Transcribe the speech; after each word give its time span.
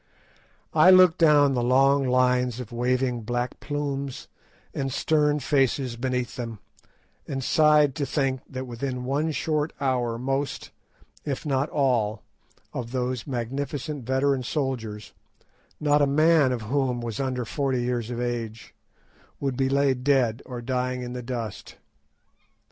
I 0.73 0.89
looked 0.89 1.19
down 1.19 1.53
the 1.53 1.61
long 1.63 2.07
lines 2.07 2.59
of 2.59 2.71
waving 2.71 3.21
black 3.21 3.59
plumes 3.59 4.27
and 4.73 4.91
stern 4.91 5.39
faces 5.39 5.95
beneath 5.95 6.37
them, 6.37 6.57
and 7.27 7.43
sighed 7.43 7.93
to 7.97 8.05
think 8.07 8.41
that 8.49 8.65
within 8.65 9.05
one 9.05 9.31
short 9.31 9.73
hour 9.79 10.17
most, 10.17 10.71
if 11.23 11.45
not 11.45 11.69
all, 11.69 12.23
of 12.73 12.93
those 12.93 13.27
magnificent 13.27 14.03
veteran 14.03 14.43
warriors, 14.55 15.13
not 15.79 16.01
a 16.01 16.07
man 16.07 16.51
of 16.51 16.63
whom 16.63 16.99
was 16.99 17.19
under 17.19 17.45
forty 17.45 17.83
years 17.83 18.09
of 18.09 18.19
age, 18.19 18.73
would 19.39 19.55
be 19.55 19.69
laid 19.69 20.03
dead 20.03 20.41
or 20.47 20.63
dying 20.63 21.03
in 21.03 21.13
the 21.13 21.21
dust. 21.21 21.75